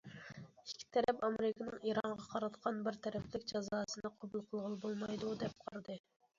[0.61, 6.03] ئىككى تەرەپ ئامېرىكىنىڭ ئىرانغا قاراتقان بىر تەرەپلىك جازاسىنى قوبۇل قىلغىلى بولمايدۇ، دەپ قارىدى.